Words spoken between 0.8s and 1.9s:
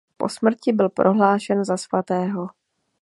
prohlášen za